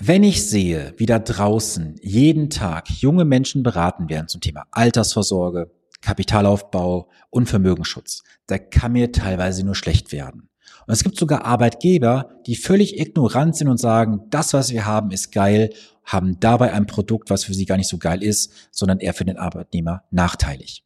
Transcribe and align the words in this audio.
Wenn 0.00 0.24
ich 0.24 0.48
sehe, 0.48 0.92
wie 0.96 1.06
da 1.06 1.20
draußen 1.20 1.94
jeden 2.02 2.50
Tag 2.50 2.90
junge 2.90 3.24
Menschen 3.24 3.62
beraten 3.62 4.08
werden 4.08 4.26
zum 4.26 4.40
Thema 4.40 4.66
Altersvorsorge, 4.72 5.70
Kapitalaufbau 6.02 7.08
und 7.30 7.48
Vermögensschutz, 7.48 8.24
da 8.48 8.58
kann 8.58 8.90
mir 8.90 9.12
teilweise 9.12 9.64
nur 9.64 9.76
schlecht 9.76 10.10
werden. 10.10 10.48
Und 10.88 10.92
es 10.92 11.04
gibt 11.04 11.16
sogar 11.16 11.44
Arbeitgeber, 11.44 12.40
die 12.44 12.56
völlig 12.56 12.98
ignorant 12.98 13.54
sind 13.54 13.68
und 13.68 13.78
sagen, 13.78 14.22
das, 14.30 14.52
was 14.52 14.72
wir 14.72 14.84
haben, 14.84 15.12
ist 15.12 15.30
geil, 15.30 15.70
haben 16.04 16.40
dabei 16.40 16.72
ein 16.72 16.86
Produkt, 16.86 17.30
was 17.30 17.44
für 17.44 17.54
sie 17.54 17.64
gar 17.64 17.76
nicht 17.76 17.88
so 17.88 17.98
geil 17.98 18.20
ist, 18.20 18.52
sondern 18.72 18.98
eher 18.98 19.14
für 19.14 19.24
den 19.24 19.38
Arbeitnehmer 19.38 20.02
nachteilig. 20.10 20.84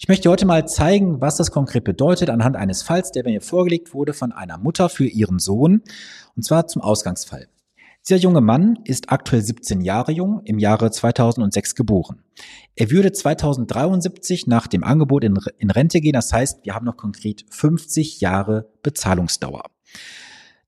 Ich 0.00 0.08
möchte 0.08 0.28
heute 0.28 0.46
mal 0.46 0.66
zeigen, 0.66 1.20
was 1.20 1.36
das 1.36 1.52
konkret 1.52 1.84
bedeutet, 1.84 2.28
anhand 2.28 2.56
eines 2.56 2.82
Falls, 2.82 3.12
der 3.12 3.22
mir 3.22 3.40
vorgelegt 3.40 3.94
wurde 3.94 4.14
von 4.14 4.32
einer 4.32 4.58
Mutter 4.58 4.88
für 4.88 5.06
ihren 5.06 5.38
Sohn, 5.38 5.82
und 6.34 6.42
zwar 6.42 6.66
zum 6.66 6.82
Ausgangsfall. 6.82 7.46
Dieser 8.08 8.20
junge 8.20 8.40
Mann 8.40 8.78
ist 8.84 9.12
aktuell 9.12 9.42
17 9.42 9.82
Jahre 9.82 10.12
jung, 10.12 10.40
im 10.46 10.58
Jahre 10.58 10.90
2006 10.90 11.74
geboren. 11.74 12.22
Er 12.74 12.90
würde 12.90 13.12
2073 13.12 14.46
nach 14.46 14.66
dem 14.66 14.82
Angebot 14.82 15.24
in, 15.24 15.38
in 15.58 15.70
Rente 15.70 16.00
gehen, 16.00 16.14
das 16.14 16.32
heißt, 16.32 16.64
wir 16.64 16.74
haben 16.74 16.86
noch 16.86 16.96
konkret 16.96 17.44
50 17.50 18.22
Jahre 18.22 18.70
Bezahlungsdauer. 18.82 19.64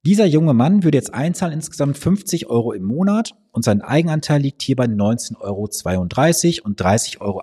Dieser 0.04 0.26
junge 0.26 0.52
Mann 0.52 0.84
würde 0.84 0.98
jetzt 0.98 1.14
einzahlen 1.14 1.54
insgesamt 1.54 1.96
50 1.96 2.48
Euro 2.48 2.74
im 2.74 2.84
Monat 2.84 3.30
und 3.52 3.64
sein 3.64 3.80
Eigenanteil 3.80 4.42
liegt 4.42 4.60
hier 4.60 4.76
bei 4.76 4.84
19,32 4.84 5.40
Euro 5.40 6.02
und 6.02 6.12
30,68 6.12 7.20
Euro 7.22 7.42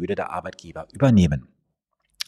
würde 0.00 0.16
der 0.16 0.32
Arbeitgeber 0.32 0.88
übernehmen. 0.92 1.46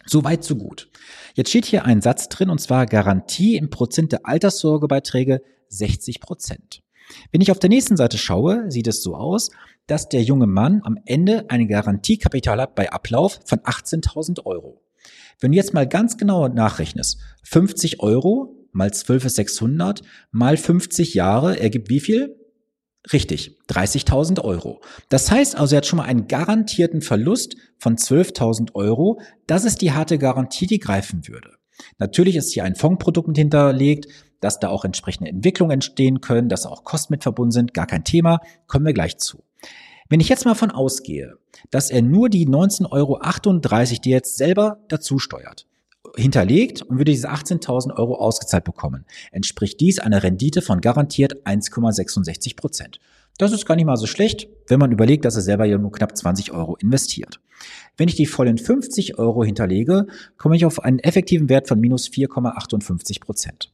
So 0.07 0.23
weit, 0.23 0.45
so 0.45 0.55
gut. 0.55 0.93
Jetzt 1.35 1.51
steht 1.51 1.65
hier 1.65 1.87
ein 1.87 2.03
Satz 2.03 2.29
drin 2.29 2.51
und 2.51 2.61
zwar 2.61 2.87
Garantie 2.87 3.57
im 3.57 3.71
Prozent 3.71 4.13
der 4.13 4.27
Alterssorgebeiträge 4.27 5.43
60 5.71 6.21
Prozent. 6.21 6.84
Wenn 7.33 7.41
ich 7.41 7.51
auf 7.51 7.59
der 7.59 7.71
nächsten 7.71 7.97
Seite 7.97 8.19
schaue, 8.19 8.71
sieht 8.71 8.87
es 8.87 9.03
so 9.03 9.15
aus, 9.15 9.51
dass 9.87 10.09
der 10.09 10.23
junge 10.23 10.47
Mann 10.47 10.81
am 10.85 10.99
Ende 11.05 11.51
ein 11.51 11.69
Garantiekapital 11.69 12.61
hat 12.61 12.75
bei 12.75 12.91
Ablauf 12.91 13.41
von 13.45 13.61
18.000 13.61 14.47
Euro. 14.47 14.81
Wenn 15.41 15.53
du 15.53 15.57
jetzt 15.57 15.75
mal 15.75 15.87
ganz 15.87 16.17
genau 16.17 16.49
nachrechnest, 16.49 17.19
50 17.43 18.01
Euro 18.01 18.57
mal 18.73 18.93
12 18.93 19.27
ist 19.27 19.37
600 19.37 20.03
mal 20.31 20.57
50 20.57 21.15
Jahre 21.15 21.61
ergibt 21.61 21.91
wie 21.91 22.01
viel? 22.01 22.37
Richtig, 23.13 23.59
30.000 23.69 24.41
Euro. 24.41 24.81
Das 25.11 25.31
heißt 25.31 25.57
also, 25.57 25.75
er 25.75 25.79
hat 25.79 25.87
schon 25.87 25.99
mal 25.99 26.07
einen 26.07 26.27
garantierten 26.27 27.03
Verlust 27.03 27.57
von 27.79 27.97
12.000 27.97 28.75
Euro. 28.75 29.21
Das 29.47 29.67
ist 29.67 29.83
die 29.83 29.93
harte 29.93 30.17
Garantie, 30.17 30.67
die 30.67 30.79
greifen 30.79 31.29
würde. 31.29 31.51
Natürlich 31.99 32.37
ist 32.37 32.53
hier 32.55 32.65
ein 32.65 32.77
Fondsprodukt 32.77 33.29
mit 33.29 33.37
hinterlegt, 33.37 34.07
dass 34.45 34.61
da 34.61 34.69
auch 34.69 34.85
entsprechende 34.85 35.31
Entwicklungen 35.31 35.73
entstehen 35.73 36.21
können, 36.21 36.51
dass 36.51 36.67
auch 36.67 36.85
Kosten 36.85 37.15
mit 37.15 37.23
verbunden 37.23 37.51
sind, 37.51 37.73
gar 37.73 37.87
kein 37.87 38.05
Thema, 38.05 38.41
kommen 38.67 38.85
wir 38.85 38.93
gleich 38.93 39.17
zu. 39.17 39.43
Wenn 40.11 40.21
ich 40.21 40.29
jetzt 40.29 40.45
mal 40.45 40.55
von 40.55 40.71
ausgehe, 40.71 41.39
dass 41.71 41.91
er 41.91 42.03
nur 42.03 42.29
die 42.29 42.47
19,38 42.47 42.91
Euro, 42.93 43.21
die 44.05 44.11
er 44.11 44.19
jetzt 44.19 44.37
selber 44.37 44.79
dazu 44.89 45.19
steuert, 45.19 45.67
hinterlegt 46.15 46.83
und 46.83 46.99
würde 46.99 47.13
diese 47.13 47.31
18.000 47.31 47.97
Euro 47.97 48.17
ausgezahlt 48.17 48.65
bekommen, 48.65 49.07
entspricht 49.33 49.81
dies 49.81 49.99
einer 49.99 50.23
Rendite 50.23 50.61
von 50.61 50.83
garantiert 50.83 51.47
1,66 51.47 52.55
Prozent. 52.55 53.01
Das 53.39 53.51
ist 53.51 53.65
gar 53.65 53.77
nicht 53.77 53.87
mal 53.87 53.97
so 53.97 54.07
schlecht, 54.07 54.47
wenn 54.69 54.79
man 54.79 54.93
überlegt, 54.93 55.25
dass 55.25 55.37
er 55.37 55.43
selber 55.43 55.65
ja 55.65 55.79
nur 55.79 55.91
knapp 55.91 56.17
20 56.17 56.53
Euro 56.53 56.77
investiert. 56.77 57.41
Wenn 57.97 58.09
ich 58.09 58.15
die 58.15 58.27
vollen 58.27 58.59
50 58.59 59.19
Euro 59.19 59.43
hinterlege, 59.43 60.07
komme 60.37 60.55
ich 60.55 60.67
auf 60.67 60.81
einen 60.81 60.99
effektiven 60.99 61.49
Wert 61.49 61.67
von 61.67 61.81
minus 61.81 62.09
4,58 62.09 63.21
Prozent. 63.21 63.74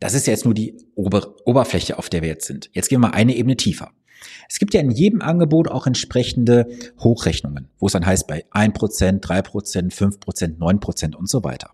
Das 0.00 0.14
ist 0.14 0.26
ja 0.26 0.32
jetzt 0.32 0.44
nur 0.44 0.54
die 0.54 0.76
Ober 0.94 1.36
Oberfläche, 1.44 1.98
auf 1.98 2.08
der 2.08 2.22
wir 2.22 2.30
jetzt 2.30 2.46
sind. 2.46 2.70
Jetzt 2.72 2.88
gehen 2.88 3.00
wir 3.00 3.08
mal 3.08 3.14
eine 3.14 3.36
Ebene 3.36 3.56
tiefer. 3.56 3.92
Es 4.48 4.58
gibt 4.58 4.74
ja 4.74 4.80
in 4.80 4.90
jedem 4.90 5.22
Angebot 5.22 5.68
auch 5.68 5.86
entsprechende 5.86 6.66
Hochrechnungen, 6.98 7.68
wo 7.78 7.86
es 7.86 7.92
dann 7.92 8.04
heißt 8.04 8.26
bei 8.26 8.44
1%, 8.50 9.20
3%, 9.20 9.92
5%, 9.92 10.58
9% 10.58 11.14
und 11.14 11.28
so 11.28 11.44
weiter. 11.44 11.70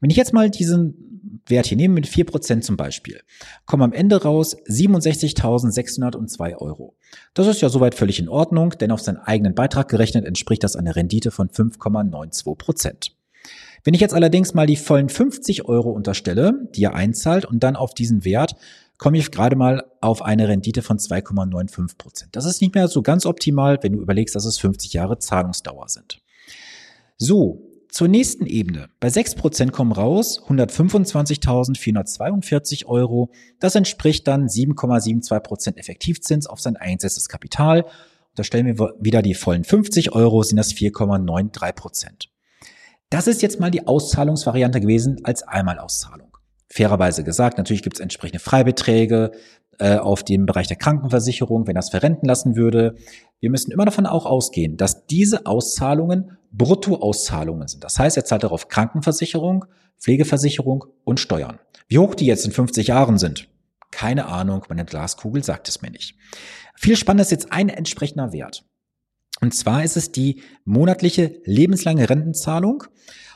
Wenn 0.00 0.10
ich 0.10 0.16
jetzt 0.16 0.32
mal 0.32 0.50
diesen 0.50 1.40
Wert 1.46 1.66
hier 1.66 1.76
nehme 1.76 1.94
mit 1.94 2.06
4% 2.06 2.60
zum 2.60 2.76
Beispiel, 2.76 3.20
kommen 3.66 3.82
am 3.82 3.92
Ende 3.92 4.22
raus 4.22 4.56
67.602 4.68 6.56
Euro. 6.56 6.96
Das 7.34 7.46
ist 7.46 7.60
ja 7.60 7.68
soweit 7.68 7.94
völlig 7.94 8.18
in 8.20 8.28
Ordnung, 8.28 8.70
denn 8.70 8.90
auf 8.90 9.00
seinen 9.00 9.18
eigenen 9.18 9.54
Beitrag 9.54 9.88
gerechnet 9.88 10.24
entspricht 10.24 10.64
das 10.64 10.76
einer 10.76 10.96
Rendite 10.96 11.30
von 11.30 11.48
5,92 11.48 13.12
Wenn 13.84 13.94
ich 13.94 14.00
jetzt 14.00 14.14
allerdings 14.14 14.54
mal 14.54 14.66
die 14.66 14.76
vollen 14.76 15.08
50 15.08 15.68
Euro 15.68 15.90
unterstelle, 15.90 16.68
die 16.74 16.84
er 16.84 16.94
einzahlt 16.94 17.44
und 17.44 17.64
dann 17.64 17.74
auf 17.76 17.94
diesen 17.94 18.24
Wert 18.24 18.54
komme 18.96 19.18
ich 19.18 19.32
gerade 19.32 19.56
mal 19.56 19.84
auf 20.00 20.22
eine 20.22 20.46
Rendite 20.46 20.82
von 20.82 20.98
2,95 20.98 21.98
Prozent. 21.98 22.36
Das 22.36 22.44
ist 22.44 22.60
nicht 22.60 22.76
mehr 22.76 22.86
so 22.86 23.02
ganz 23.02 23.26
optimal, 23.26 23.80
wenn 23.82 23.94
du 23.94 24.00
überlegst, 24.00 24.36
dass 24.36 24.44
es 24.44 24.58
50 24.58 24.92
Jahre 24.92 25.18
Zahlungsdauer 25.18 25.88
sind. 25.88 26.20
So, 27.18 27.68
zur 27.88 28.06
nächsten 28.08 28.46
Ebene. 28.46 28.88
Bei 29.00 29.10
6 29.10 29.34
Prozent 29.34 29.72
kommen 29.72 29.92
raus 29.92 30.40
125.442 30.46 32.86
Euro. 32.86 33.32
Das 33.58 33.74
entspricht 33.74 34.28
dann 34.28 34.46
7,72 34.46 35.40
Prozent 35.40 35.78
Effektivzins 35.78 36.46
auf 36.46 36.60
sein 36.60 36.76
eingesetztes 36.76 37.28
Kapital. 37.28 37.84
Da 38.34 38.44
stellen 38.44 38.64
wir 38.66 38.94
wieder 38.98 39.20
die 39.20 39.34
vollen 39.34 39.64
50 39.64 40.12
Euro, 40.12 40.42
sind 40.42 40.56
das 40.56 40.72
4,93 40.72 41.72
Prozent. 41.72 42.31
Das 43.12 43.28
ist 43.28 43.42
jetzt 43.42 43.60
mal 43.60 43.70
die 43.70 43.86
Auszahlungsvariante 43.86 44.80
gewesen 44.80 45.20
als 45.22 45.46
Einmalauszahlung 45.46 46.32
fairerweise 46.72 47.22
gesagt, 47.22 47.58
natürlich 47.58 47.82
gibt 47.82 47.96
es 47.96 48.00
entsprechende 48.00 48.38
Freibeträge 48.38 49.32
äh, 49.78 49.96
auf 49.96 50.22
dem 50.22 50.46
Bereich 50.46 50.68
der 50.68 50.78
Krankenversicherung, 50.78 51.66
wenn 51.66 51.74
das 51.74 51.90
verrenten 51.90 52.26
lassen 52.26 52.56
würde. 52.56 52.96
Wir 53.40 53.50
müssen 53.50 53.72
immer 53.72 53.84
davon 53.84 54.06
auch 54.06 54.24
ausgehen, 54.24 54.78
dass 54.78 55.06
diese 55.06 55.44
Auszahlungen 55.44 56.38
Bruttoauszahlungen 56.50 57.68
sind. 57.68 57.84
Das 57.84 57.98
heißt, 57.98 58.16
er 58.16 58.24
zahlt 58.24 58.42
darauf 58.42 58.68
Krankenversicherung, 58.68 59.66
Pflegeversicherung 60.00 60.86
und 61.04 61.20
Steuern. 61.20 61.58
Wie 61.88 61.98
hoch 61.98 62.14
die 62.14 62.26
jetzt 62.26 62.46
in 62.46 62.52
50 62.52 62.86
Jahren 62.86 63.18
sind, 63.18 63.48
keine 63.90 64.26
Ahnung, 64.26 64.64
meine 64.68 64.86
Glaskugel 64.86 65.44
sagt 65.44 65.68
es 65.68 65.82
mir 65.82 65.90
nicht. 65.90 66.16
Viel 66.74 66.96
spannender 66.96 67.22
ist 67.22 67.30
jetzt 67.30 67.52
ein 67.52 67.68
entsprechender 67.68 68.32
Wert. 68.32 68.64
Und 69.42 69.52
zwar 69.52 69.82
ist 69.82 69.96
es 69.96 70.12
die 70.12 70.40
monatliche 70.64 71.40
lebenslange 71.44 72.08
Rentenzahlung. 72.08 72.84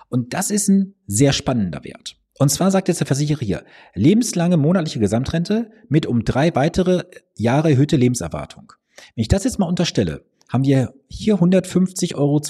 Und 0.08 0.34
das 0.34 0.52
ist 0.52 0.68
ein 0.68 0.94
sehr 1.08 1.32
spannender 1.32 1.82
Wert. 1.82 2.16
Und 2.38 2.48
zwar 2.48 2.70
sagt 2.70 2.86
jetzt 2.86 3.00
der 3.00 3.08
Versicherer 3.08 3.40
hier, 3.40 3.64
lebenslange 3.94 4.56
monatliche 4.56 5.00
Gesamtrente 5.00 5.68
mit 5.88 6.06
um 6.06 6.24
drei 6.24 6.54
weitere 6.54 7.04
Jahre 7.34 7.70
erhöhte 7.70 7.96
Lebenserwartung. 7.96 8.72
Wenn 9.16 9.22
ich 9.22 9.28
das 9.28 9.42
jetzt 9.42 9.58
mal 9.58 9.66
unterstelle, 9.66 10.24
haben 10.48 10.64
wir 10.64 10.94
hier 11.08 11.38
150,42 11.38 12.14
Euro 12.14 12.40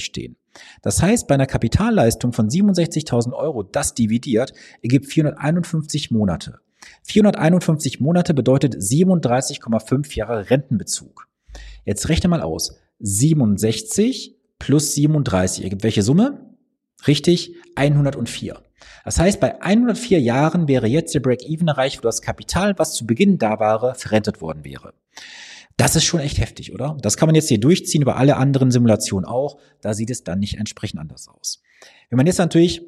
stehen. 0.00 0.36
Das 0.82 1.00
heißt, 1.00 1.28
bei 1.28 1.34
einer 1.36 1.46
Kapitalleistung 1.46 2.32
von 2.32 2.48
67.000 2.48 3.34
Euro, 3.34 3.62
das 3.62 3.94
dividiert, 3.94 4.52
ergibt 4.82 5.06
451 5.06 6.10
Monate. 6.10 6.58
451 7.04 8.00
Monate 8.00 8.34
bedeutet 8.34 8.74
37,5 8.74 10.16
Jahre 10.16 10.50
Rentenbezug. 10.50 11.28
Jetzt 11.84 12.08
rechne 12.08 12.28
mal 12.28 12.42
aus. 12.42 12.80
67 12.98 14.36
plus 14.58 14.94
37 14.94 15.64
ergibt 15.64 15.82
welche 15.82 16.02
Summe? 16.02 16.54
Richtig, 17.06 17.54
104. 17.74 18.60
Das 19.04 19.18
heißt, 19.18 19.40
bei 19.40 19.60
104 19.62 20.20
Jahren 20.20 20.68
wäre 20.68 20.86
jetzt 20.86 21.14
der 21.14 21.20
Break-Even 21.20 21.68
erreicht, 21.68 21.98
wo 21.98 22.02
das 22.02 22.22
Kapital, 22.22 22.74
was 22.78 22.94
zu 22.94 23.06
Beginn 23.06 23.38
da 23.38 23.60
war, 23.60 23.94
verrentet 23.94 24.40
worden 24.40 24.64
wäre. 24.64 24.94
Das 25.76 25.94
ist 25.94 26.04
schon 26.04 26.20
echt 26.20 26.38
heftig, 26.38 26.72
oder? 26.72 26.96
Das 27.02 27.16
kann 27.16 27.26
man 27.26 27.34
jetzt 27.34 27.48
hier 27.48 27.60
durchziehen 27.60 28.02
über 28.02 28.16
alle 28.16 28.36
anderen 28.36 28.70
Simulationen 28.70 29.26
auch. 29.26 29.58
Da 29.82 29.92
sieht 29.92 30.10
es 30.10 30.24
dann 30.24 30.40
nicht 30.40 30.58
entsprechend 30.58 31.00
anders 31.00 31.28
aus. 31.28 31.62
Wenn 32.08 32.16
man 32.16 32.26
jetzt 32.26 32.38
natürlich 32.38 32.82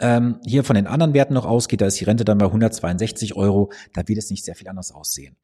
ähm, 0.00 0.40
hier 0.44 0.64
von 0.64 0.76
den 0.76 0.86
anderen 0.86 1.14
Werten 1.14 1.34
noch 1.34 1.46
ausgeht, 1.46 1.80
da 1.80 1.86
ist 1.86 2.00
die 2.00 2.04
Rente 2.04 2.24
dann 2.24 2.38
bei 2.38 2.46
162 2.46 3.36
Euro, 3.36 3.70
da 3.94 4.06
wird 4.06 4.18
es 4.18 4.30
nicht 4.30 4.44
sehr 4.44 4.54
viel 4.54 4.68
anders 4.68 4.92
aussehen. 4.92 5.36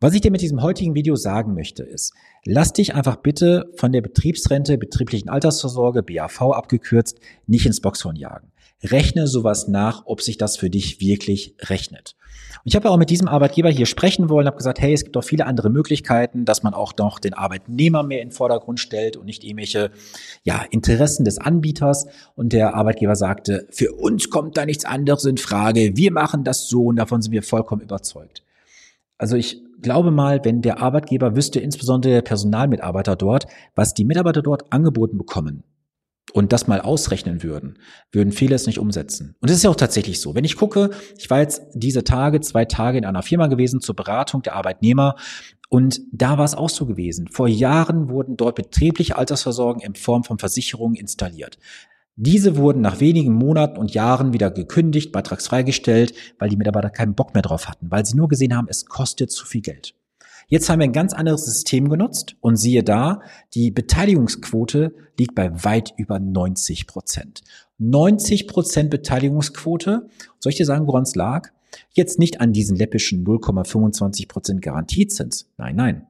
Was 0.00 0.14
ich 0.14 0.20
dir 0.20 0.30
mit 0.30 0.40
diesem 0.40 0.62
heutigen 0.62 0.94
Video 0.94 1.16
sagen 1.16 1.54
möchte, 1.54 1.82
ist, 1.82 2.14
lass 2.44 2.72
dich 2.72 2.94
einfach 2.94 3.16
bitte 3.16 3.70
von 3.76 3.92
der 3.92 4.00
Betriebsrente, 4.00 4.78
betrieblichen 4.78 5.28
Altersvorsorge, 5.28 6.02
BAV 6.02 6.40
abgekürzt, 6.52 7.20
nicht 7.46 7.66
ins 7.66 7.80
Boxhorn 7.80 8.16
jagen. 8.16 8.52
Rechne 8.82 9.26
sowas 9.26 9.68
nach, 9.68 10.02
ob 10.06 10.22
sich 10.22 10.38
das 10.38 10.56
für 10.56 10.70
dich 10.70 11.00
wirklich 11.00 11.54
rechnet. 11.60 12.14
Und 12.64 12.70
ich 12.70 12.76
habe 12.76 12.90
auch 12.90 12.96
mit 12.96 13.10
diesem 13.10 13.28
Arbeitgeber 13.28 13.70
hier 13.70 13.86
sprechen 13.86 14.28
wollen, 14.28 14.46
habe 14.46 14.56
gesagt, 14.56 14.80
hey, 14.80 14.92
es 14.92 15.04
gibt 15.04 15.16
auch 15.16 15.24
viele 15.24 15.46
andere 15.46 15.70
Möglichkeiten, 15.70 16.44
dass 16.44 16.62
man 16.62 16.74
auch 16.74 16.92
noch 16.98 17.18
den 17.18 17.34
Arbeitnehmer 17.34 18.02
mehr 18.02 18.22
in 18.22 18.28
den 18.28 18.34
Vordergrund 18.34 18.80
stellt 18.80 19.16
und 19.16 19.26
nicht 19.26 19.44
irgendwelche 19.44 19.90
ja, 20.44 20.64
Interessen 20.70 21.24
des 21.24 21.38
Anbieters. 21.38 22.06
Und 22.34 22.52
der 22.52 22.74
Arbeitgeber 22.74 23.16
sagte, 23.16 23.66
für 23.70 23.92
uns 23.92 24.30
kommt 24.30 24.56
da 24.56 24.64
nichts 24.64 24.84
anderes 24.84 25.24
in 25.24 25.38
Frage. 25.38 25.96
Wir 25.96 26.12
machen 26.12 26.44
das 26.44 26.68
so 26.68 26.86
und 26.86 26.96
davon 26.96 27.22
sind 27.22 27.32
wir 27.32 27.42
vollkommen 27.42 27.82
überzeugt. 27.82 28.42
Also 29.18 29.36
ich 29.36 29.60
glaube 29.82 30.10
mal, 30.10 30.44
wenn 30.44 30.62
der 30.62 30.80
Arbeitgeber 30.80 31.36
wüsste, 31.36 31.60
insbesondere 31.60 32.14
der 32.14 32.22
Personalmitarbeiter 32.22 33.16
dort, 33.16 33.46
was 33.74 33.94
die 33.94 34.04
Mitarbeiter 34.04 34.42
dort 34.42 34.72
angeboten 34.72 35.18
bekommen, 35.18 35.64
und 36.32 36.52
das 36.52 36.66
mal 36.66 36.80
ausrechnen 36.80 37.42
würden, 37.42 37.78
würden 38.12 38.32
viele 38.32 38.54
es 38.54 38.66
nicht 38.66 38.78
umsetzen. 38.78 39.36
Und 39.40 39.50
es 39.50 39.56
ist 39.56 39.62
ja 39.62 39.70
auch 39.70 39.76
tatsächlich 39.76 40.20
so. 40.20 40.34
Wenn 40.34 40.44
ich 40.44 40.56
gucke, 40.56 40.90
ich 41.16 41.30
war 41.30 41.40
jetzt 41.40 41.62
diese 41.74 42.04
Tage, 42.04 42.40
zwei 42.40 42.64
Tage 42.64 42.98
in 42.98 43.04
einer 43.04 43.22
Firma 43.22 43.46
gewesen 43.46 43.80
zur 43.80 43.96
Beratung 43.96 44.42
der 44.42 44.54
Arbeitnehmer 44.54 45.16
und 45.68 46.00
da 46.12 46.38
war 46.38 46.44
es 46.44 46.54
auch 46.54 46.70
so 46.70 46.86
gewesen. 46.86 47.28
Vor 47.28 47.48
Jahren 47.48 48.08
wurden 48.08 48.36
dort 48.36 48.56
betriebliche 48.56 49.16
Altersversorgung 49.16 49.82
in 49.82 49.94
Form 49.94 50.24
von 50.24 50.38
Versicherungen 50.38 50.96
installiert. 50.96 51.58
Diese 52.16 52.56
wurden 52.56 52.80
nach 52.80 52.98
wenigen 52.98 53.32
Monaten 53.32 53.78
und 53.78 53.94
Jahren 53.94 54.32
wieder 54.32 54.50
gekündigt, 54.50 55.12
beitragsfreigestellt, 55.12 56.14
weil 56.38 56.48
die 56.48 56.56
Mitarbeiter 56.56 56.90
keinen 56.90 57.14
Bock 57.14 57.32
mehr 57.34 57.42
drauf 57.42 57.68
hatten, 57.68 57.90
weil 57.90 58.04
sie 58.04 58.16
nur 58.16 58.28
gesehen 58.28 58.56
haben, 58.56 58.66
es 58.68 58.86
kostet 58.86 59.30
zu 59.30 59.46
viel 59.46 59.60
Geld. 59.60 59.94
Jetzt 60.50 60.70
haben 60.70 60.78
wir 60.78 60.84
ein 60.84 60.94
ganz 60.94 61.12
anderes 61.12 61.44
System 61.44 61.90
genutzt 61.90 62.36
und 62.40 62.56
siehe 62.56 62.82
da, 62.82 63.20
die 63.52 63.70
Beteiligungsquote 63.70 64.94
liegt 65.18 65.34
bei 65.34 65.62
weit 65.62 65.92
über 65.98 66.18
90 66.18 66.86
Prozent. 66.86 67.42
90 67.76 68.48
Prozent 68.48 68.88
Beteiligungsquote. 68.88 70.08
Soll 70.38 70.50
ich 70.50 70.56
dir 70.56 70.64
sagen, 70.64 70.86
woran 70.86 71.02
es 71.02 71.14
lag? 71.14 71.50
Jetzt 71.92 72.18
nicht 72.18 72.40
an 72.40 72.54
diesen 72.54 72.78
läppischen 72.78 73.26
0,25 73.26 74.26
Prozent 74.26 74.62
Garantiezins. 74.62 75.50
Nein, 75.58 75.76
nein. 75.76 76.06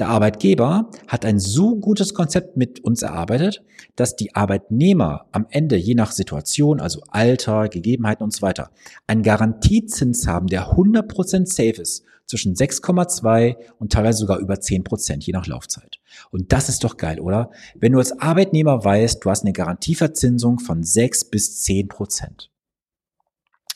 Der 0.00 0.08
Arbeitgeber 0.08 0.90
hat 1.06 1.24
ein 1.24 1.38
so 1.38 1.76
gutes 1.76 2.12
Konzept 2.12 2.56
mit 2.56 2.80
uns 2.80 3.02
erarbeitet, 3.02 3.62
dass 3.94 4.16
die 4.16 4.34
Arbeitnehmer 4.34 5.26
am 5.30 5.46
Ende 5.48 5.76
je 5.76 5.94
nach 5.94 6.10
Situation, 6.10 6.80
also 6.80 7.02
Alter, 7.08 7.68
Gegebenheiten 7.68 8.24
und 8.24 8.32
so 8.32 8.42
weiter, 8.42 8.70
einen 9.06 9.22
Garantiezins 9.22 10.26
haben, 10.26 10.48
der 10.48 10.70
100 10.70 11.06
Prozent 11.06 11.48
safe 11.48 11.80
ist, 11.80 12.02
zwischen 12.26 12.54
6,2 12.54 13.56
und 13.78 13.92
teilweise 13.92 14.18
sogar 14.18 14.38
über 14.38 14.54
10%, 14.54 14.84
Prozent, 14.84 15.24
je 15.24 15.32
nach 15.32 15.46
Laufzeit. 15.46 15.98
Und 16.30 16.52
das 16.52 16.68
ist 16.68 16.84
doch 16.84 16.96
geil, 16.96 17.20
oder? 17.20 17.50
Wenn 17.74 17.92
du 17.92 17.98
als 17.98 18.18
Arbeitnehmer 18.20 18.84
weißt, 18.84 19.24
du 19.24 19.30
hast 19.30 19.42
eine 19.42 19.52
Garantieverzinsung 19.52 20.58
von 20.58 20.82
6 20.82 21.30
bis 21.30 21.64
10%. 21.64 21.88
Prozent. 21.88 22.50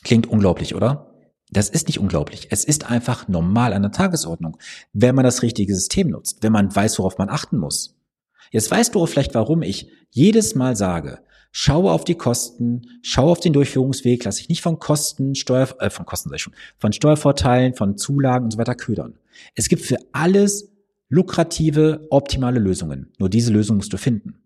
Klingt 0.03 0.27
unglaublich, 0.27 0.75
oder? 0.75 1.11
Das 1.51 1.69
ist 1.69 1.87
nicht 1.87 1.99
unglaublich. 1.99 2.47
Es 2.49 2.63
ist 2.63 2.89
einfach 2.89 3.27
normal 3.27 3.73
an 3.73 3.81
der 3.81 3.91
Tagesordnung, 3.91 4.57
wenn 4.93 5.15
man 5.15 5.25
das 5.25 5.41
richtige 5.41 5.75
System 5.75 6.09
nutzt, 6.09 6.43
wenn 6.43 6.53
man 6.53 6.73
weiß, 6.73 6.97
worauf 6.99 7.17
man 7.17 7.29
achten 7.29 7.57
muss. 7.57 7.97
Jetzt 8.51 8.71
weißt 8.71 8.95
du 8.95 9.05
vielleicht, 9.05 9.35
warum 9.35 9.61
ich 9.61 9.89
jedes 10.09 10.55
Mal 10.55 10.75
sage, 10.75 11.19
schaue 11.51 11.91
auf 11.91 12.03
die 12.03 12.15
Kosten, 12.15 12.83
schaue 13.01 13.31
auf 13.31 13.39
den 13.39 13.53
Durchführungsweg, 13.53 14.23
lass 14.23 14.37
dich 14.37 14.49
nicht 14.49 14.61
von 14.61 14.79
Kosten, 14.79 15.35
Steuer, 15.35 15.67
äh, 15.79 15.89
von 15.89 16.05
Kosten 16.05 16.33
ich 16.33 16.41
schon, 16.41 16.53
von 16.77 16.93
Steuervorteilen, 16.93 17.73
von 17.73 17.97
Zulagen 17.97 18.45
und 18.45 18.51
so 18.51 18.57
weiter 18.57 18.75
ködern. 18.75 19.15
Es 19.55 19.69
gibt 19.69 19.83
für 19.83 19.97
alles 20.11 20.69
lukrative, 21.09 22.07
optimale 22.09 22.59
Lösungen. 22.59 23.11
Nur 23.19 23.29
diese 23.29 23.51
Lösung 23.51 23.77
musst 23.77 23.91
du 23.93 23.97
finden. 23.97 24.41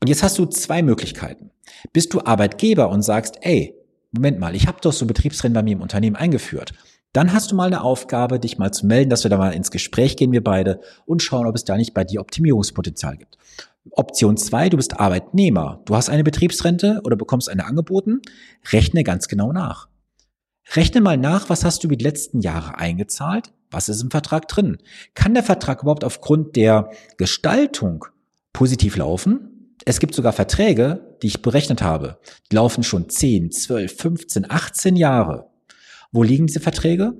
Und 0.00 0.08
jetzt 0.08 0.22
hast 0.22 0.38
du 0.38 0.46
zwei 0.46 0.82
Möglichkeiten. 0.82 1.50
Bist 1.92 2.14
du 2.14 2.20
Arbeitgeber 2.20 2.88
und 2.88 3.02
sagst, 3.02 3.38
ey, 3.42 3.74
Moment 4.12 4.38
mal, 4.38 4.54
ich 4.54 4.66
habe 4.66 4.78
doch 4.80 4.92
so 4.92 5.06
Betriebsrennen 5.06 5.54
bei 5.54 5.62
mir 5.62 5.72
im 5.72 5.82
Unternehmen 5.82 6.16
eingeführt. 6.16 6.72
Dann 7.12 7.32
hast 7.32 7.50
du 7.50 7.56
mal 7.56 7.66
eine 7.66 7.82
Aufgabe, 7.82 8.38
dich 8.38 8.58
mal 8.58 8.72
zu 8.72 8.86
melden, 8.86 9.10
dass 9.10 9.24
wir 9.24 9.30
da 9.30 9.38
mal 9.38 9.54
ins 9.54 9.70
Gespräch 9.70 10.16
gehen, 10.16 10.30
wir 10.32 10.44
beide, 10.44 10.80
und 11.04 11.22
schauen, 11.22 11.46
ob 11.46 11.56
es 11.56 11.64
da 11.64 11.76
nicht 11.76 11.94
bei 11.94 12.04
dir 12.04 12.20
Optimierungspotenzial 12.20 13.16
gibt. 13.16 13.38
Option 13.92 14.36
zwei: 14.36 14.68
du 14.68 14.76
bist 14.76 14.98
Arbeitnehmer. 14.98 15.82
Du 15.84 15.96
hast 15.96 16.08
eine 16.08 16.24
Betriebsrente 16.24 17.00
oder 17.04 17.16
bekommst 17.16 17.48
eine 17.48 17.66
angeboten. 17.66 18.20
Rechne 18.72 19.04
ganz 19.04 19.28
genau 19.28 19.52
nach. 19.52 19.88
Rechne 20.74 21.00
mal 21.00 21.16
nach, 21.16 21.48
was 21.48 21.64
hast 21.64 21.82
du 21.82 21.86
über 21.86 21.96
die 21.96 22.04
letzten 22.04 22.40
Jahre 22.40 22.78
eingezahlt? 22.78 23.52
Was 23.70 23.88
ist 23.88 24.02
im 24.02 24.10
Vertrag 24.10 24.48
drin? 24.48 24.78
Kann 25.14 25.34
der 25.34 25.42
Vertrag 25.42 25.82
überhaupt 25.82 26.04
aufgrund 26.04 26.56
der 26.56 26.90
Gestaltung 27.16 28.04
positiv 28.52 28.96
laufen? 28.96 29.76
Es 29.84 30.00
gibt 30.00 30.14
sogar 30.14 30.32
Verträge, 30.32 31.16
die 31.22 31.28
ich 31.28 31.42
berechnet 31.42 31.82
habe, 31.82 32.18
die 32.50 32.56
laufen 32.56 32.82
schon 32.82 33.08
10, 33.08 33.50
12, 33.52 33.96
15, 33.96 34.50
18 34.50 34.96
Jahre. 34.96 35.50
Wo 36.12 36.22
liegen 36.22 36.46
diese 36.46 36.60
Verträge? 36.60 37.14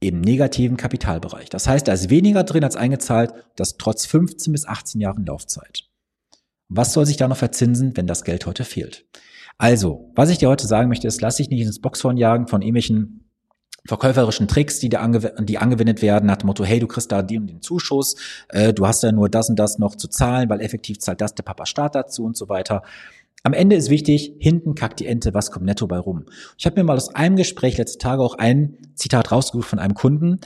Im 0.00 0.20
negativen 0.20 0.76
Kapitalbereich. 0.76 1.48
Das 1.48 1.66
heißt, 1.66 1.88
da 1.88 1.92
ist 1.92 2.10
weniger 2.10 2.44
drin 2.44 2.64
als 2.64 2.76
eingezahlt, 2.76 3.32
das 3.56 3.76
trotz 3.78 4.06
15 4.06 4.52
bis 4.52 4.66
18 4.66 5.00
Jahren 5.00 5.24
Laufzeit. 5.24 5.88
Was 6.68 6.92
soll 6.92 7.06
sich 7.06 7.16
da 7.16 7.28
noch 7.28 7.36
verzinsen, 7.36 7.96
wenn 7.96 8.06
das 8.06 8.24
Geld 8.24 8.46
heute 8.46 8.64
fehlt? 8.64 9.06
Also, 9.58 10.10
was 10.14 10.30
ich 10.30 10.38
dir 10.38 10.48
heute 10.48 10.66
sagen 10.66 10.88
möchte, 10.88 11.06
ist, 11.06 11.20
lass 11.20 11.36
dich 11.36 11.48
nicht 11.48 11.60
ins 11.60 11.80
Boxhorn 11.80 12.16
jagen 12.16 12.48
von 12.48 12.62
irgendwelchen 12.62 13.24
verkäuferischen 13.86 14.48
Tricks, 14.48 14.78
die, 14.78 14.88
da 14.88 15.00
ange 15.00 15.34
die 15.40 15.58
angewendet 15.58 16.00
werden, 16.00 16.26
nach 16.26 16.36
dem 16.36 16.46
Motto, 16.46 16.64
hey, 16.64 16.80
du 16.80 16.86
kriegst 16.86 17.12
da 17.12 17.22
den 17.22 17.42
und 17.42 17.46
den 17.48 17.62
Zuschuss, 17.62 18.16
äh, 18.48 18.72
du 18.72 18.86
hast 18.86 19.02
ja 19.02 19.12
nur 19.12 19.28
das 19.28 19.50
und 19.50 19.58
das 19.58 19.78
noch 19.78 19.94
zu 19.94 20.08
zahlen, 20.08 20.48
weil 20.48 20.60
effektiv 20.60 20.98
zahlt 21.00 21.20
das 21.20 21.34
der 21.34 21.42
Papa 21.42 21.66
Staat 21.66 21.94
dazu 21.94 22.24
und 22.24 22.36
so 22.36 22.48
weiter. 22.48 22.82
Am 23.42 23.52
Ende 23.52 23.76
ist 23.76 23.90
wichtig, 23.90 24.32
hinten 24.38 24.74
kackt 24.74 25.00
die 25.00 25.06
Ente, 25.06 25.34
was 25.34 25.50
kommt 25.50 25.66
netto 25.66 25.86
bei 25.86 25.98
rum. 25.98 26.24
Ich 26.56 26.64
habe 26.64 26.80
mir 26.80 26.84
mal 26.84 26.96
aus 26.96 27.14
einem 27.14 27.36
Gespräch 27.36 27.76
letzte 27.76 27.98
Tage 27.98 28.22
auch 28.22 28.36
ein 28.36 28.78
Zitat 28.94 29.30
rausgesucht 29.30 29.68
von 29.68 29.78
einem 29.78 29.94
Kunden, 29.94 30.40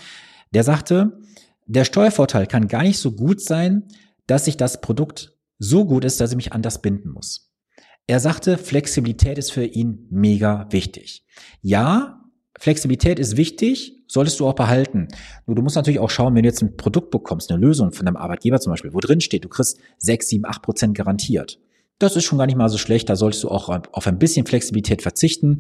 der 0.53 0.65
sagte, 0.65 1.21
der 1.67 1.85
Steuervorteil 1.85 2.49
kann 2.49 2.67
gar 2.67 2.83
nicht 2.83 2.99
so 2.99 3.13
gut 3.13 3.41
sein, 3.41 3.85
dass 4.27 4.47
sich 4.47 4.57
das 4.57 4.81
Produkt 4.81 5.38
so 5.59 5.85
gut 5.85 6.05
ist, 6.05 6.21
dass 6.21 6.31
ich 6.31 6.37
mich 6.37 6.53
anders 6.53 6.83
binden 6.83 7.11
muss. 7.11 7.53
Er 8.07 8.21
sagte, 8.21 8.57
Flexibilität 8.57 9.39
ist 9.39 9.53
für 9.53 9.65
ihn 9.65 10.07
mega 10.11 10.67
wichtig. 10.71 11.27
Ja, 11.61 12.25
Flexibilität 12.59 13.19
ist 13.19 13.37
wichtig, 13.37 14.03
solltest 14.09 14.41
du 14.41 14.49
auch 14.49 14.55
behalten. 14.55 15.09
Nur 15.47 15.57
du 15.57 15.63
musst 15.63 15.77
natürlich 15.77 16.01
auch 16.01 16.11
schauen, 16.11 16.35
wenn 16.35 16.43
du 16.43 16.49
jetzt 16.49 16.63
ein 16.63 16.77
Produkt 16.77 17.11
bekommst, 17.11 17.51
eine 17.51 17.61
Lösung 17.61 17.93
von 17.93 18.07
deinem 18.07 18.17
Arbeitgeber 18.17 18.61
zum 18.61 18.73
Beispiel, 18.73 18.95
wo 18.95 19.01
drin 19.01 19.21
steht, 19.21 19.45
du 19.45 19.49
kriegst 19.49 19.79
6, 19.99 20.29
7, 20.29 20.45
8 20.47 20.63
Prozent 20.63 20.97
garantiert. 20.97 21.61
Das 21.99 22.17
ist 22.17 22.25
schon 22.25 22.39
gar 22.39 22.47
nicht 22.47 22.57
mal 22.57 22.69
so 22.69 22.79
schlecht, 22.79 23.09
da 23.09 23.17
solltest 23.17 23.45
du 23.45 23.49
auch 23.49 23.69
auf 23.69 24.07
ein 24.07 24.19
bisschen 24.19 24.47
Flexibilität 24.47 25.03
verzichten, 25.03 25.59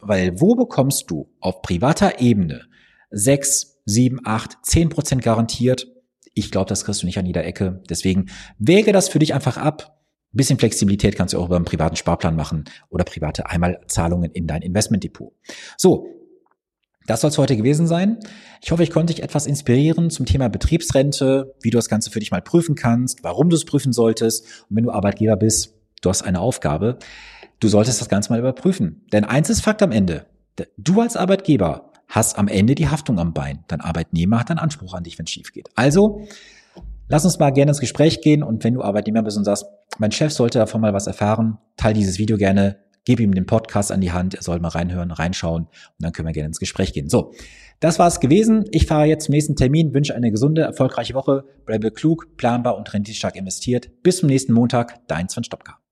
weil 0.00 0.40
wo 0.40 0.54
bekommst 0.54 1.10
du 1.10 1.28
auf 1.40 1.60
privater 1.62 2.20
Ebene 2.20 2.62
6, 3.10 3.80
7, 3.84 4.20
8, 4.24 4.58
10 4.62 4.88
Prozent 4.88 5.22
garantiert? 5.22 5.88
Ich 6.38 6.50
glaube, 6.50 6.68
das 6.68 6.84
kriegst 6.84 7.00
du 7.02 7.06
nicht 7.06 7.18
an 7.18 7.24
jeder 7.24 7.46
Ecke. 7.46 7.82
Deswegen 7.88 8.26
wäge 8.58 8.92
das 8.92 9.08
für 9.08 9.18
dich 9.18 9.32
einfach 9.32 9.56
ab. 9.56 9.98
Ein 10.34 10.36
bisschen 10.36 10.58
Flexibilität 10.58 11.16
kannst 11.16 11.32
du 11.32 11.40
auch 11.40 11.46
über 11.46 11.56
einen 11.56 11.64
privaten 11.64 11.96
Sparplan 11.96 12.36
machen 12.36 12.64
oder 12.90 13.04
private 13.04 13.46
Einmalzahlungen 13.46 14.30
in 14.32 14.46
dein 14.46 14.60
Investmentdepot. 14.60 15.32
So, 15.78 16.06
das 17.06 17.22
soll 17.22 17.30
es 17.30 17.38
heute 17.38 17.56
gewesen 17.56 17.86
sein. 17.86 18.18
Ich 18.62 18.70
hoffe, 18.70 18.82
ich 18.82 18.90
konnte 18.90 19.14
dich 19.14 19.22
etwas 19.22 19.46
inspirieren 19.46 20.10
zum 20.10 20.26
Thema 20.26 20.48
Betriebsrente, 20.50 21.54
wie 21.62 21.70
du 21.70 21.78
das 21.78 21.88
Ganze 21.88 22.10
für 22.10 22.20
dich 22.20 22.32
mal 22.32 22.42
prüfen 22.42 22.74
kannst, 22.74 23.24
warum 23.24 23.48
du 23.48 23.56
es 23.56 23.64
prüfen 23.64 23.94
solltest. 23.94 24.44
Und 24.68 24.76
wenn 24.76 24.84
du 24.84 24.90
Arbeitgeber 24.90 25.36
bist, 25.36 25.72
du 26.02 26.10
hast 26.10 26.20
eine 26.20 26.40
Aufgabe, 26.40 26.98
du 27.60 27.68
solltest 27.68 28.02
das 28.02 28.10
Ganze 28.10 28.30
mal 28.30 28.38
überprüfen. 28.38 29.06
Denn 29.10 29.24
eins 29.24 29.48
ist 29.48 29.62
Fakt 29.62 29.82
am 29.82 29.90
Ende. 29.90 30.26
Du 30.76 31.00
als 31.00 31.16
Arbeitgeber 31.16 31.92
hast 32.08 32.38
am 32.38 32.48
Ende 32.48 32.74
die 32.74 32.88
Haftung 32.88 33.18
am 33.18 33.32
Bein. 33.32 33.64
Dein 33.68 33.80
Arbeitnehmer 33.80 34.40
hat 34.40 34.50
einen 34.50 34.58
Anspruch 34.58 34.94
an 34.94 35.04
dich, 35.04 35.18
wenn 35.18 35.24
es 35.24 35.30
schief 35.30 35.52
geht. 35.52 35.68
Also, 35.74 36.26
lass 37.08 37.24
uns 37.24 37.38
mal 37.38 37.50
gerne 37.50 37.70
ins 37.70 37.80
Gespräch 37.80 38.20
gehen. 38.20 38.42
Und 38.42 38.64
wenn 38.64 38.74
du 38.74 38.82
Arbeitnehmer 38.82 39.22
bist 39.22 39.36
und 39.36 39.44
sagst, 39.44 39.66
mein 39.98 40.12
Chef 40.12 40.32
sollte 40.32 40.58
davon 40.58 40.80
mal 40.80 40.92
was 40.92 41.06
erfahren, 41.06 41.58
teile 41.76 41.94
dieses 41.94 42.18
Video 42.18 42.36
gerne 42.36 42.78
gebe 43.06 43.22
ihm 43.22 43.32
den 43.32 43.46
Podcast 43.46 43.90
an 43.90 44.02
die 44.02 44.12
Hand, 44.12 44.34
er 44.34 44.42
soll 44.42 44.58
mal 44.58 44.68
reinhören, 44.68 45.10
reinschauen 45.10 45.62
und 45.62 45.70
dann 46.00 46.12
können 46.12 46.28
wir 46.28 46.32
gerne 46.32 46.48
ins 46.48 46.58
Gespräch 46.58 46.92
gehen. 46.92 47.08
So, 47.08 47.32
das 47.80 47.98
war's 47.98 48.20
gewesen. 48.20 48.64
Ich 48.72 48.86
fahre 48.86 49.06
jetzt 49.06 49.26
zum 49.26 49.32
nächsten 49.32 49.56
Termin, 49.56 49.94
wünsche 49.94 50.14
eine 50.14 50.30
gesunde, 50.30 50.62
erfolgreiche 50.62 51.14
Woche, 51.14 51.44
bleibe 51.64 51.90
klug, 51.90 52.36
planbar 52.36 52.76
und 52.76 52.92
renditestark 52.92 53.36
investiert. 53.36 54.02
Bis 54.02 54.18
zum 54.18 54.28
nächsten 54.28 54.52
Montag, 54.52 55.06
dein 55.06 55.28
Sven 55.28 55.44
Stopka. 55.44 55.85